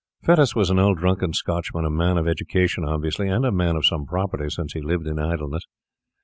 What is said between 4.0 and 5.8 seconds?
property, since he lived in idleness.